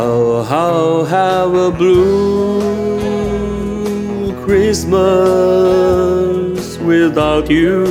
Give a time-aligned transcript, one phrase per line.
[0.00, 2.60] Oh, I'll have a blue
[4.44, 5.08] Christmas
[6.78, 7.84] without you.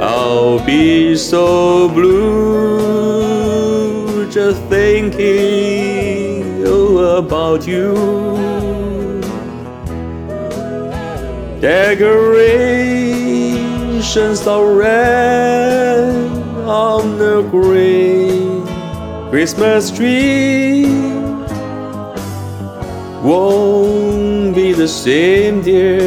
[0.00, 3.46] I'll be so blue
[4.30, 6.08] just thinking
[7.18, 7.92] about you.
[11.60, 16.14] Decorations are red
[16.66, 18.64] on the green
[19.30, 20.86] Christmas tree.
[23.22, 25.98] Won't be the same, dear,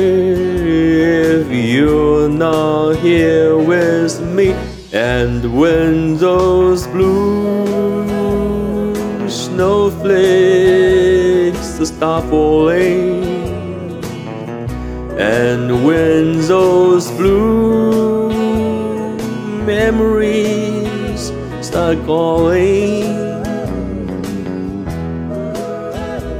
[1.41, 4.55] if you're not here with me.
[4.91, 8.01] And when those blue
[9.29, 10.09] snowflakes
[11.87, 13.23] start falling.
[15.19, 18.31] And when those blue
[19.63, 23.03] memories start calling,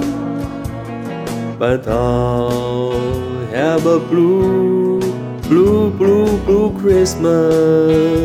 [1.59, 5.01] But I'll have a blue,
[5.43, 8.20] blue, blue, blue Christmas.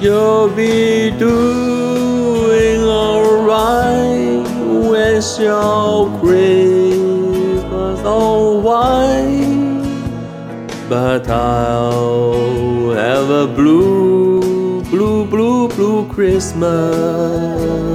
[0.00, 4.48] You'll be doing alright
[4.88, 9.82] with your Christmas on wine.
[10.88, 17.89] But I'll have a blue, blue, blue, blue Christmas.